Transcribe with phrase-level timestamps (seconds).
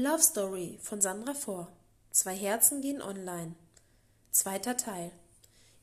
[0.00, 1.66] Love Story von Sandra Vor.
[2.12, 3.56] Zwei Herzen gehen online.
[4.30, 5.10] Zweiter Teil.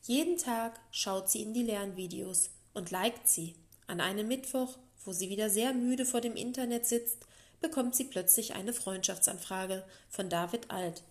[0.04, 3.55] Jeden Tag schaut sie in die Lernvideos und liked sie.
[3.88, 7.25] An einem Mittwoch, wo sie wieder sehr müde vor dem Internet sitzt,
[7.59, 11.04] bekommt sie plötzlich eine Freundschaftsanfrage von David Alt.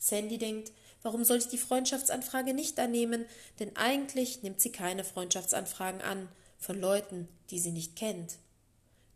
[0.00, 0.72] Sandy denkt,
[1.02, 3.24] warum soll ich die Freundschaftsanfrage nicht annehmen,
[3.60, 6.28] denn eigentlich nimmt sie keine Freundschaftsanfragen an
[6.58, 8.34] von Leuten, die sie nicht kennt.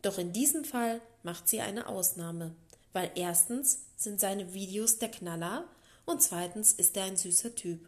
[0.03, 2.55] Doch in diesem Fall macht sie eine Ausnahme,
[2.97, 5.69] weil erstens sind seine Videos der Knaller
[6.07, 7.87] und zweitens ist er ein süßer Typ.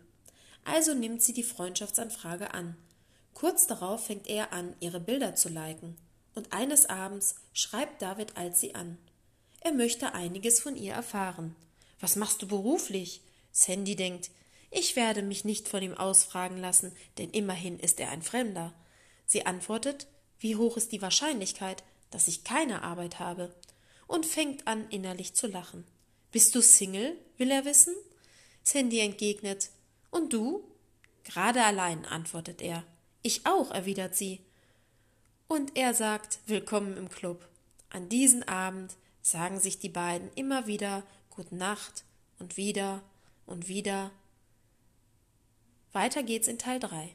[0.65, 2.77] Also nimmt sie die Freundschaftsanfrage an.
[3.33, 5.97] Kurz darauf fängt er an, ihre Bilder zu liken.
[6.35, 8.99] Und eines Abends schreibt David Alzi an.
[9.61, 11.57] Er möchte einiges von ihr erfahren.
[12.01, 13.23] Was machst du beruflich?
[13.51, 14.31] Sandy denkt,
[14.71, 18.75] ich werde mich nicht von ihm ausfragen lassen, denn immerhin ist er ein Fremder.
[19.25, 20.07] Sie antwortet,
[20.39, 23.55] wie hoch ist die Wahrscheinlichkeit, dass ich keine Arbeit habe?
[24.09, 25.85] Und fängt an, innerlich zu lachen.
[26.33, 27.17] Bist du Single?
[27.37, 27.95] will er wissen.
[28.65, 29.71] Sandy entgegnet,
[30.11, 30.65] und du?
[31.23, 32.83] Gerade allein, antwortet er.
[33.23, 34.41] Ich auch, erwidert sie.
[35.47, 37.47] Und er sagt, willkommen im Club.
[37.91, 42.05] An diesem Abend sagen sich die beiden immer wieder Gute Nacht
[42.39, 43.03] und wieder
[43.47, 44.11] und wieder.
[45.93, 47.15] Weiter geht's in Teil 3.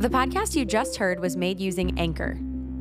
[0.00, 2.36] The podcast you just heard was made using Anchor.